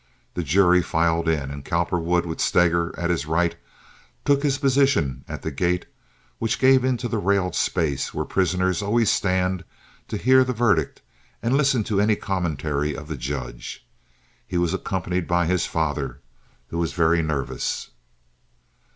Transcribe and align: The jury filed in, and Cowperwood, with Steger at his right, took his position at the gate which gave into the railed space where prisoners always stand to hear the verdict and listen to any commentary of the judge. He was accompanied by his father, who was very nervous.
The 0.33 0.41
jury 0.41 0.81
filed 0.81 1.27
in, 1.29 1.51
and 1.51 1.63
Cowperwood, 1.63 2.25
with 2.25 2.41
Steger 2.41 2.91
at 2.99 3.11
his 3.11 3.27
right, 3.27 3.55
took 4.25 4.41
his 4.41 4.57
position 4.57 5.23
at 5.27 5.43
the 5.43 5.51
gate 5.51 5.85
which 6.39 6.57
gave 6.57 6.83
into 6.83 7.07
the 7.07 7.19
railed 7.19 7.53
space 7.55 8.11
where 8.11 8.25
prisoners 8.25 8.81
always 8.81 9.11
stand 9.11 9.63
to 10.07 10.17
hear 10.17 10.43
the 10.43 10.53
verdict 10.53 11.03
and 11.43 11.55
listen 11.55 11.83
to 11.83 12.01
any 12.01 12.15
commentary 12.15 12.95
of 12.97 13.09
the 13.09 13.15
judge. 13.15 13.85
He 14.47 14.57
was 14.57 14.73
accompanied 14.73 15.27
by 15.27 15.45
his 15.45 15.67
father, 15.67 16.19
who 16.69 16.79
was 16.79 16.93
very 16.93 17.21
nervous. 17.21 17.91